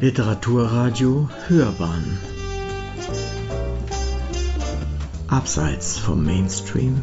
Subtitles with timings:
[0.00, 2.18] Literaturradio Hörbahn
[5.28, 7.02] Abseits vom Mainstream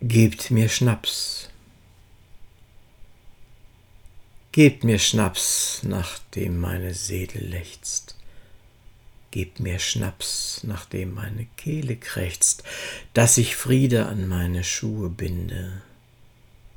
[0.00, 1.50] Gebt mir Schnaps.
[4.52, 8.16] Gebt mir Schnaps, nachdem meine Seele lechzt.
[9.34, 12.62] Gebt mir Schnaps, nachdem meine Kehle krächzt,
[13.14, 15.82] dass ich Friede an meine Schuhe binde,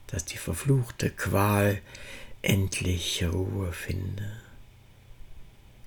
[0.07, 1.79] dass die verfluchte Qual
[2.41, 4.41] endlich Ruhe finde.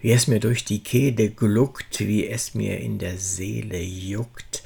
[0.00, 4.62] Wie es mir durch die Kehle gluckt, wie es mir in der Seele juckt,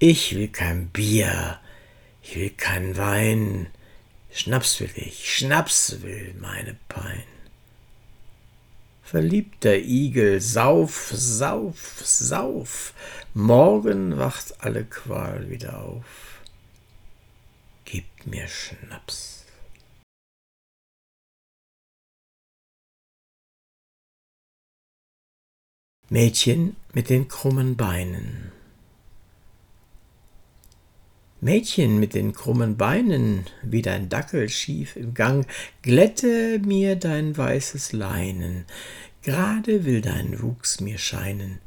[0.00, 1.60] ich will kein Bier,
[2.20, 3.68] ich will kein Wein,
[4.32, 7.37] Schnaps will ich, Schnaps will meine Pein.
[9.10, 12.92] Verliebter Igel, sauf, sauf, sauf,
[13.32, 16.42] morgen wacht alle Qual wieder auf.
[17.86, 19.46] Gib mir Schnaps.
[26.10, 28.52] Mädchen mit den krummen Beinen.
[31.40, 35.46] Mädchen mit den krummen Beinen, wie dein Dackel schief im Gang,
[35.82, 38.64] glätte mir dein weißes Leinen,
[39.28, 41.58] gerade will dein Wuchs mir scheinen,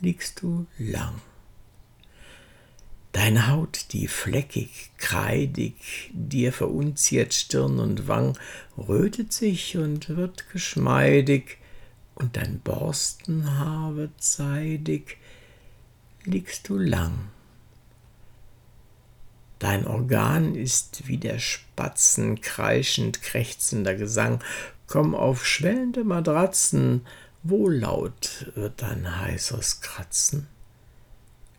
[0.00, 1.20] liegst du lang.
[3.10, 8.38] Deine Haut, die fleckig, kreidig, dir verunziert Stirn und Wang,
[8.78, 11.58] rötet sich und wird geschmeidig,
[12.14, 15.18] und dein Borstenhaar wird seidig,
[16.22, 17.28] liegst du lang.
[19.58, 24.44] Dein Organ ist wie der Spatzen kreischend krächzender Gesang.
[24.86, 27.06] Komm auf schwellende Matratzen,
[27.42, 30.46] wohllaut wird dein heißes Kratzen.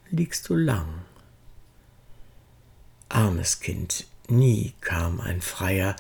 [0.10, 0.88] Liegst du lang.
[3.10, 5.96] Armes Kind, nie kam ein Freier,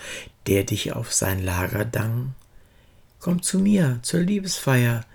[0.47, 2.35] der dich auf sein Lager dang.
[3.19, 5.05] Komm zu mir zur Liebesfeier,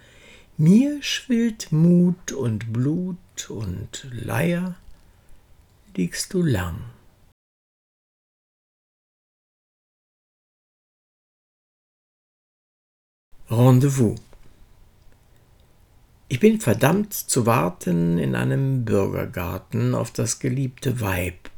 [0.56, 4.74] mir schwillt Mut und Blut und Leier
[5.96, 6.80] liegst du lang.
[13.50, 14.14] Rendezvous.
[16.28, 21.50] Ich bin verdammt zu warten in einem Bürgergarten auf das geliebte Weib.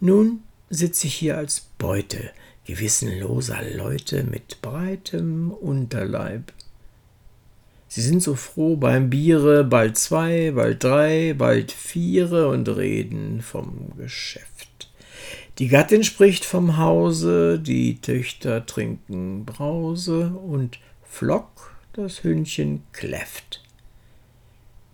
[0.00, 2.30] Nun sitze ich hier als Beute
[2.64, 6.54] gewissenloser Leute mit breitem Unterleib.
[7.86, 13.92] Sie sind so froh beim Biere, bald zwei, bald drei, bald viere und reden vom
[13.98, 14.88] Geschäft.
[15.58, 20.78] Die Gattin spricht vom Hause, die Töchter trinken Brause und
[21.10, 23.62] Flock das Hündchen kläfft.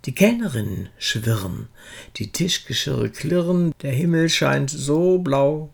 [0.07, 1.69] Die Kellnerinnen schwirren,
[2.17, 5.71] die Tischgeschirre klirren, der Himmel scheint so blau.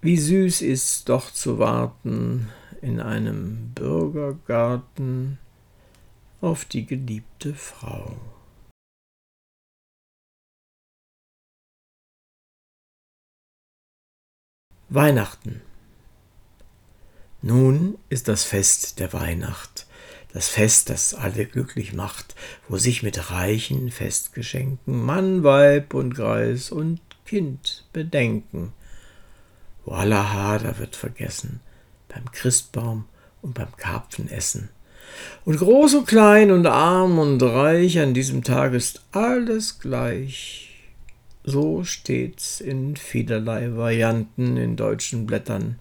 [0.00, 2.48] Wie süß ist's doch zu warten
[2.80, 5.38] in einem Bürgergarten
[6.40, 8.16] auf die geliebte Frau.
[14.88, 15.62] Weihnachten.
[17.42, 19.86] Nun ist das Fest der Weihnacht,
[20.32, 22.34] das Fest, das alle glücklich macht,
[22.68, 28.72] wo sich mit reichen Festgeschenken Mann, Weib und Greis und Kind bedenken.
[29.84, 31.60] Wo aller Hader wird vergessen,
[32.08, 33.06] beim Christbaum
[33.40, 34.68] und beim Karpfenessen
[35.44, 40.66] und groß und klein und arm und reich, an diesem Tag ist alles gleich.
[41.44, 45.78] So steht's in vielerlei Varianten in deutschen Blättern.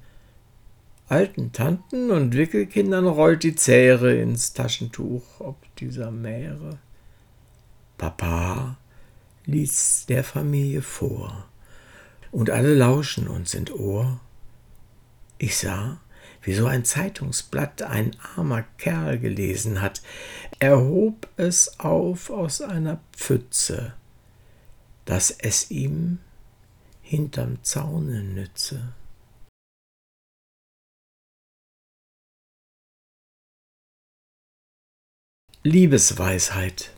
[1.10, 6.78] Alten Tanten und Wickelkindern rollt die Zähre ins Taschentuch ob dieser Meere.
[7.98, 8.78] Papa
[9.46, 11.48] liest der Familie vor,
[12.32, 14.20] und alle lauschen und sind Ohr.
[15.40, 16.00] Ich sah,
[16.44, 20.04] wie so ein Zeitungsblatt ein armer Kerl gelesen hat.
[20.60, 23.96] Er hob es auf aus einer Pfütze,
[25.06, 26.20] dass es ihm
[27.02, 28.94] hinterm Zaune nütze.
[35.70, 36.92] Liebesweisheit.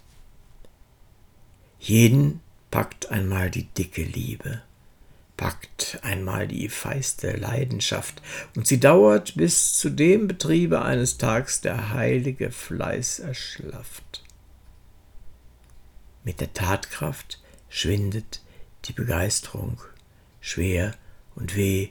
[1.79, 2.39] Jeden
[2.69, 4.61] packt einmal die dicke Liebe
[5.41, 8.21] packt einmal die feiste Leidenschaft,
[8.55, 14.23] und sie dauert, bis zu dem Betriebe eines Tags der heilige Fleiß erschlafft.
[16.23, 18.41] Mit der Tatkraft schwindet
[18.85, 19.81] die Begeisterung,
[20.41, 20.93] schwer
[21.33, 21.89] und weh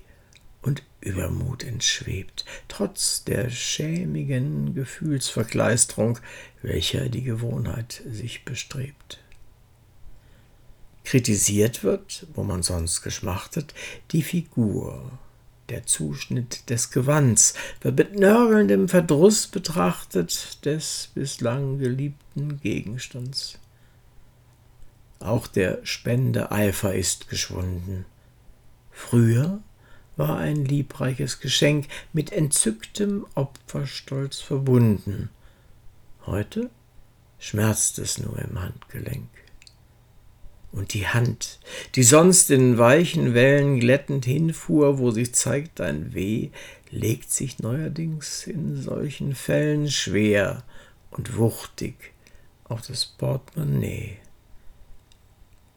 [0.62, 6.18] und Übermut entschwebt, trotz der schämigen Gefühlsverkleisterung,
[6.62, 9.18] welcher die Gewohnheit sich bestrebt.
[11.04, 13.74] Kritisiert wird, wo man sonst geschmachtet,
[14.12, 15.10] die Figur,
[15.70, 23.58] der Zuschnitt des Gewands wird mit nörgelndem Verdruss betrachtet des bislang geliebten Gegenstands.
[25.20, 28.04] Auch der Spendeeifer ist geschwunden.
[28.90, 29.60] Früher
[30.20, 35.31] war ein liebreiches Geschenk mit entzücktem Opferstolz verbunden.
[36.26, 36.69] Heute
[37.38, 39.31] schmerzt es nur im Handgelenk.
[40.72, 41.58] Und die Hand,
[41.94, 46.50] die sonst in weichen Wellen glättend hinfuhr, wo sich zeigt ein Weh,
[46.90, 50.64] legt sich neuerdings in solchen Fällen schwer
[51.11, 52.12] und wuchtig
[52.64, 54.19] auf das Portemonnaie.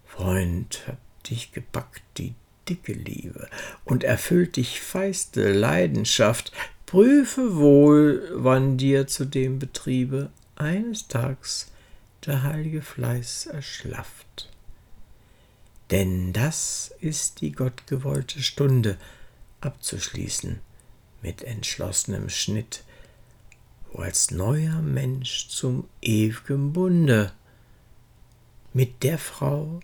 [0.06, 0.98] Freund, hat
[1.30, 2.36] dich gepackt die
[2.69, 3.50] dicke Liebe
[3.86, 6.51] und erfüllt dich feiste Leidenschaft,
[6.86, 11.71] prüfe wohl, wann dir zu dem Betriebe eines Tags
[12.25, 14.50] der heilige Fleiß erschlafft.
[15.92, 18.98] Denn das ist die gottgewollte Stunde,
[19.62, 20.59] abzuschließen
[21.21, 22.83] mit entschlossenem Schnitt,
[23.92, 27.31] wo als neuer Mensch zum ew'gen Bunde
[28.74, 29.80] mit der Frau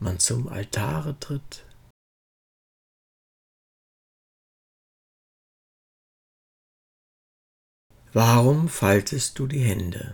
[0.00, 1.64] man zum Altare tritt.
[8.20, 10.12] Warum faltest du die Hände?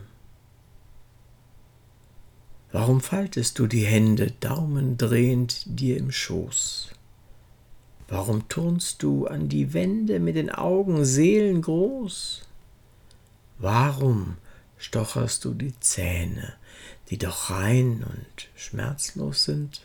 [2.70, 6.90] Warum faltest du die Hände daumendrehend dir im Schoß?
[8.06, 12.42] Warum turnst du an die Wände mit den Augen seelengroß?
[13.58, 14.36] Warum
[14.76, 16.52] stocherst du die Zähne,
[17.08, 19.80] die doch rein und schmerzlos sind?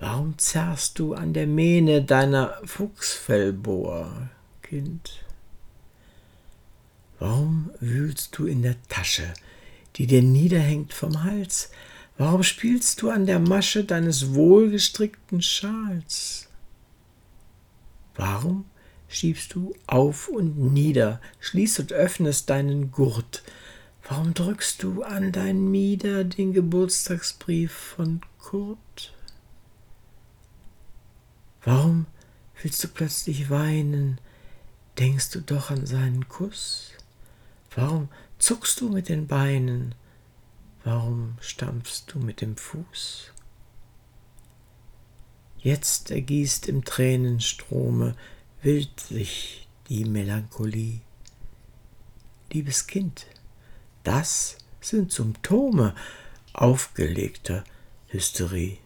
[0.00, 4.28] Warum zerrst du an der Mähne deiner Fuchsfellbohr,
[4.62, 5.24] Kind?
[7.18, 9.32] Warum wühlst du in der Tasche,
[9.96, 11.70] die dir niederhängt vom Hals?
[12.18, 16.48] Warum spielst du an der Masche deines wohlgestrickten Schals?
[18.14, 18.64] Warum
[19.08, 23.42] schiebst du auf und nieder, schließt und öffnest deinen Gurt?
[24.08, 29.14] Warum drückst du an dein Mieder den Geburtstagsbrief von Kurt?
[31.64, 32.06] Warum
[32.62, 34.20] willst du plötzlich weinen?
[34.98, 36.93] Denkst du doch an seinen Kuss?
[37.74, 39.96] Warum zuckst du mit den Beinen?
[40.84, 43.32] Warum stampfst du mit dem Fuß?
[45.58, 48.14] Jetzt ergießt im Tränenstrome
[48.62, 51.00] wild sich die Melancholie.
[52.52, 53.26] Liebes Kind,
[54.04, 55.94] das sind Symptome
[56.52, 57.64] aufgelegter
[58.08, 58.78] Hysterie.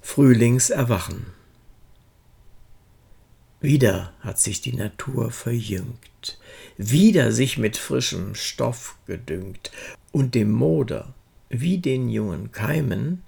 [0.00, 1.37] Frühlingserwachen
[3.60, 6.38] wieder hat sich die Natur verjüngt,
[6.76, 9.70] wieder sich mit frischem Stoff gedüngt,
[10.12, 11.14] und dem Moder,
[11.48, 13.22] wie den jungen Keimen,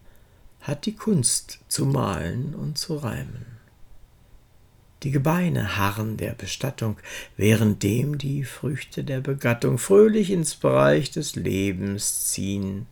[0.61, 3.47] hat die Kunst zu malen und zu reimen.
[5.03, 6.99] Die Gebeine harren der Bestattung,
[7.37, 12.87] währenddem die Früchte der Begattung fröhlich ins Bereich des Lebens ziehen,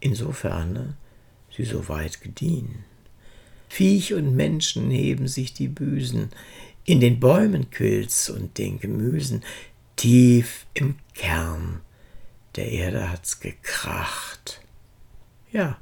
[0.00, 0.96] insofern
[1.54, 2.84] sie so weit gediehen.
[3.72, 6.28] Viech und Menschen heben sich die Büsen,
[6.84, 9.42] in den Bäumen quillt's und den Gemüsen,
[9.96, 11.80] tief im Kern
[12.56, 14.60] der Erde hat's gekracht.
[15.52, 15.80] Ja,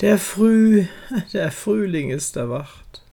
[0.00, 0.84] der Früh,
[1.32, 3.06] der Frühling ist erwacht.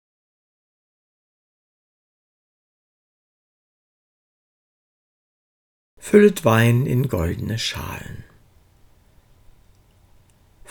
[6.00, 8.24] Füllet Wein in goldene Schalen.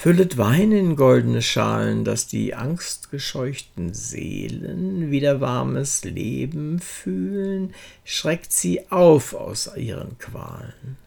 [0.04, 8.92] Füllet Wein in goldene Schalen, dass die angstgescheuchten Seelen wieder warmes Leben fühlen, schreckt sie
[8.92, 10.98] auf aus ihren Qualen.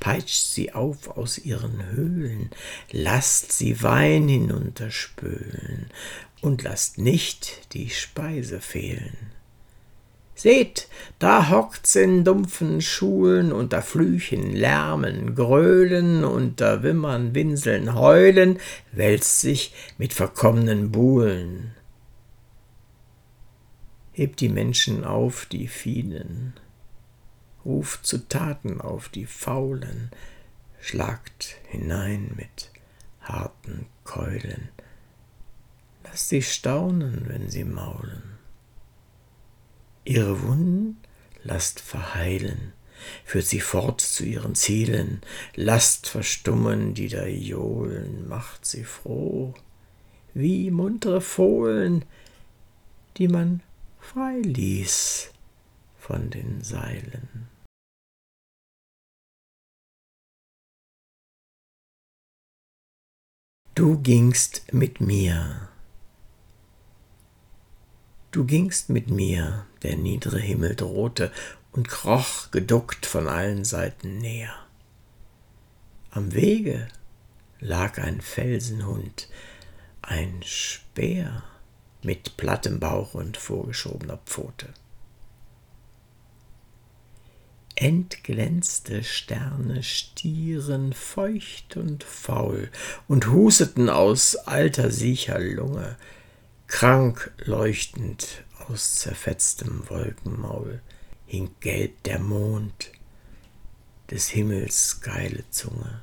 [0.00, 2.48] Peitscht sie auf aus ihren Höhlen,
[2.92, 5.90] lasst sie Wein hinunterspülen
[6.40, 9.18] und lasst nicht die Speise fehlen.
[10.36, 10.88] Seht,
[11.18, 18.60] da hockt's in dumpfen Schulen, unter Flüchen, Lärmen, Gröhlen, unter Wimmern, Winseln, Heulen,
[18.92, 21.74] wälzt sich mit verkommenen Buhlen.
[24.12, 26.52] Hebt die Menschen auf, die vielen,
[27.64, 30.10] ruft zu Taten auf die Faulen,
[30.82, 32.70] schlagt hinein mit
[33.22, 34.68] harten Keulen.
[36.04, 38.35] Lasst sie staunen, wenn sie maulen.
[40.06, 40.98] Ihre Wunden
[41.42, 42.72] lasst verheilen,
[43.24, 45.20] führt sie fort zu ihren Zielen,
[45.56, 49.52] lasst verstummen die da johlen, macht sie froh,
[50.32, 52.04] wie muntere Fohlen,
[53.16, 53.64] die man
[53.98, 55.32] frei ließ
[55.98, 57.48] von den Seilen.
[63.74, 65.68] Du gingst mit mir.
[68.36, 71.32] Du gingst mit mir, der niedere Himmel drohte
[71.72, 74.54] und kroch geduckt von allen Seiten näher.
[76.10, 76.86] Am Wege
[77.60, 79.30] lag ein Felsenhund,
[80.02, 81.44] ein Speer
[82.02, 84.68] mit plattem Bauch und vorgeschobener Pfote.
[87.74, 92.70] Entglänzte Sterne stieren feucht und faul
[93.08, 95.96] und husteten aus alter siecher Lunge,
[96.66, 100.80] krank leuchtend aus zerfetztem Wolkenmaul
[101.26, 102.90] hing gelb der Mond,
[104.10, 106.00] des Himmels geile Zunge.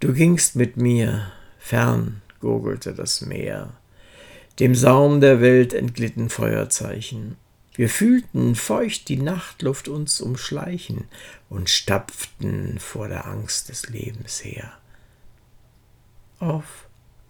[0.00, 3.72] Du gingst mit mir, fern gurgelte das Meer,
[4.58, 7.36] dem Saum der Welt entglitten Feuerzeichen.
[7.74, 11.04] Wir fühlten feucht die Nachtluft uns umschleichen
[11.48, 14.72] und stapften vor der Angst des Lebens her.
[16.40, 16.87] Auf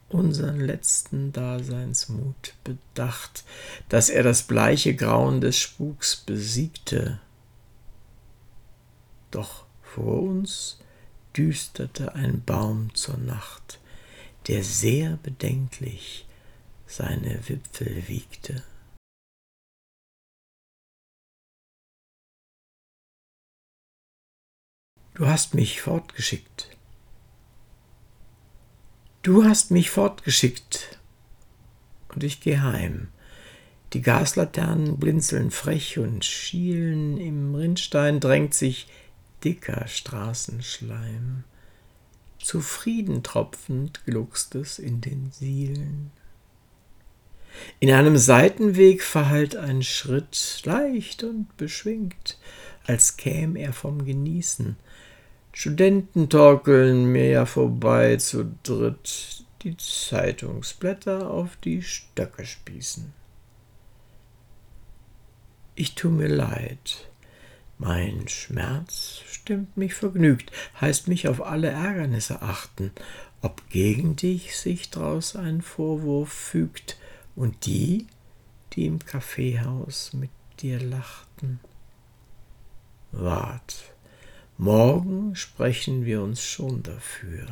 [0.08, 3.44] unseren letzten Daseinsmut bedacht,
[3.88, 7.20] dass er das bleiche Grauen des Spuks besiegte.
[9.30, 10.78] Doch vor uns
[11.36, 13.78] düsterte ein Baum zur Nacht,
[14.46, 16.26] der sehr bedenklich
[16.86, 18.62] seine Wipfel wiegte.
[25.14, 26.77] Du hast mich fortgeschickt.
[29.22, 30.98] Du hast mich fortgeschickt
[32.14, 33.08] und ich geh heim.
[33.92, 38.86] Die Gaslaternen blinzeln frech und schielen, im Rinnstein drängt sich
[39.42, 41.44] dicker Straßenschleim.
[42.38, 46.12] Zufrieden tropfend gluckst es in den Sielen.
[47.80, 52.38] In einem Seitenweg verhallt ein Schritt, leicht und beschwingt,
[52.86, 54.76] als käm er vom Genießen.
[55.60, 63.12] Studenten torkeln mir vorbei zu dritt, die Zeitungsblätter auf die Stöcke spießen.
[65.74, 67.10] Ich tu mir leid,
[67.76, 72.92] mein Schmerz stimmt mich vergnügt, heißt mich auf alle Ärgernisse achten,
[73.42, 76.98] ob gegen dich sich draus ein Vorwurf fügt
[77.34, 78.06] und die,
[78.74, 81.58] die im Kaffeehaus mit dir lachten.
[83.10, 83.92] Wart,
[84.58, 87.46] morgen sprechen wir uns schon dafür.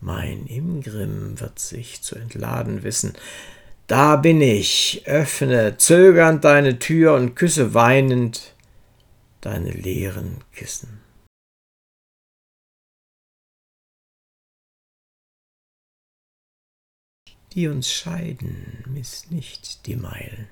[0.00, 3.14] Mein Ingrim wird sich zu entladen wissen,
[3.86, 8.54] da bin ich, öffne zögernd deine Tür und küsse weinend
[9.42, 11.00] deine leeren Kissen.
[17.52, 20.48] Die uns scheiden, miss nicht die Meilen.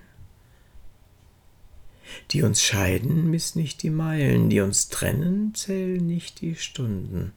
[2.30, 7.32] Die uns scheiden, miss nicht die Meilen, die uns trennen, zählen nicht die Stunden.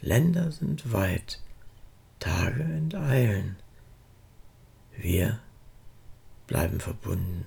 [0.00, 1.40] Länder sind weit,
[2.18, 3.56] Tage enteilen.
[4.96, 5.40] Wir
[6.46, 7.44] bleiben verbunden.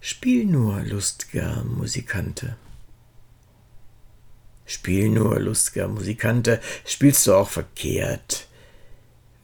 [0.00, 2.58] Spiel nur, lustger Musikante.
[4.66, 8.46] Spiel nur, lustger Musikante, spielst du auch verkehrt.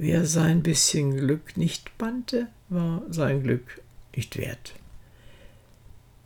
[0.03, 3.83] Wer sein bisschen Glück nicht bannte, war sein Glück
[4.17, 4.73] nicht wert.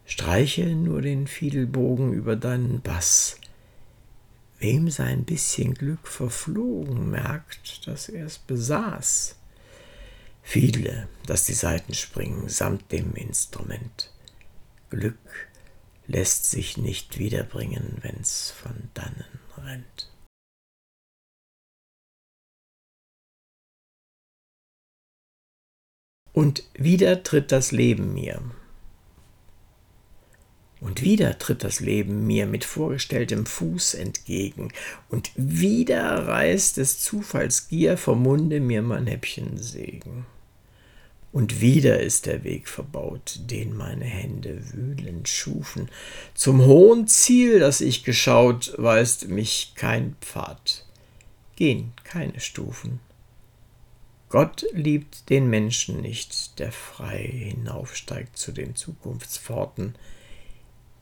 [0.06, 3.36] Streiche nur den Fiedelbogen über deinen Bass.
[4.60, 9.34] Wem sein bisschen Glück verflogen, merkt, dass er es besaß.
[10.44, 14.12] Fiedle, dass die Saiten springen, samt dem Instrument.
[14.90, 15.48] Glück
[16.06, 20.13] lässt sich nicht wiederbringen, wenn's von dannen rennt.
[26.34, 28.42] Und wieder tritt das Leben mir.
[30.80, 34.70] Und wieder tritt das Leben mir mit vorgestelltem Fuß entgegen,
[35.08, 40.26] und wieder reißt des Zufalls Gier vom Munde mir mein Häppchen Segen.
[41.32, 45.88] Und wieder ist der Weg verbaut, den meine Hände wühlend schufen.
[46.34, 50.84] Zum hohen Ziel, das ich geschaut, weist mich kein Pfad,
[51.56, 53.00] gehen keine Stufen.
[54.34, 59.94] Gott liebt den Menschen nicht, der frei hinaufsteigt zu den Zukunftspforten.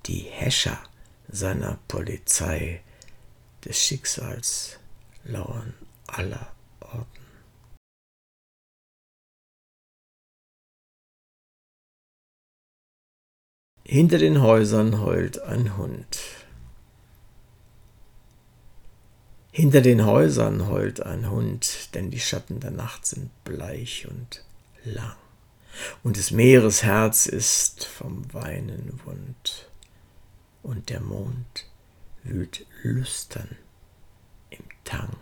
[0.05, 0.79] Die Häscher
[1.29, 2.83] seiner Polizei
[3.65, 4.79] des Schicksals
[5.25, 5.73] lauern
[6.07, 7.23] aller Orten.
[13.83, 16.42] Hinter den Häusern heult ein Hund.
[19.54, 24.42] Hinter den Häusern heult ein Hund, denn die Schatten der Nacht sind bleich und
[24.82, 25.14] lang.
[26.02, 29.68] Und des Meeres Herz ist vom Weinen wund,
[30.62, 31.66] und der Mond
[32.23, 33.56] wühlt lüstern
[34.49, 35.16] im Tang.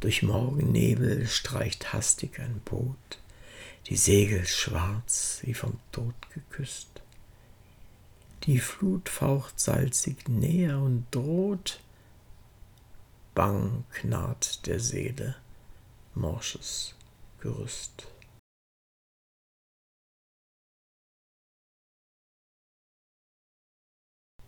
[0.00, 3.20] Durch Morgennebel streicht hastig ein Boot,
[3.86, 7.00] die Segel schwarz wie vom Tod geküsst.
[8.42, 11.80] Die Flut faucht salzig näher und droht,
[13.34, 15.36] bang knarrt der Seele
[16.14, 16.94] morsches
[17.40, 18.06] Gerüst.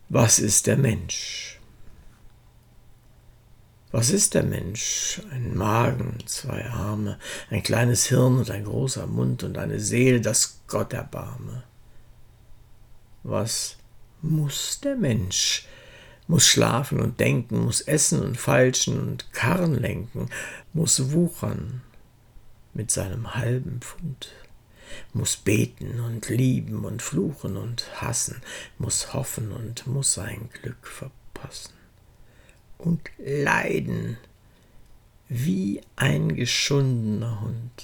[0.09, 1.59] Was ist der Mensch?
[3.91, 5.21] Was ist der Mensch?
[5.31, 10.61] Ein Magen, zwei Arme, ein kleines Hirn und ein großer Mund und eine Seele, das
[10.67, 11.63] Gott erbarme.
[13.23, 13.77] Was
[14.21, 15.67] muss der Mensch?
[16.27, 20.29] Muss schlafen und denken, muss essen und feilschen und Karren lenken,
[20.73, 21.81] muss wuchern
[22.73, 24.29] mit seinem halben Pfund
[25.13, 28.41] muss beten und lieben und fluchen und hassen,
[28.77, 31.73] muss hoffen und muss sein Glück verpassen
[32.77, 34.17] und leiden
[35.27, 37.83] wie ein geschundener Hund.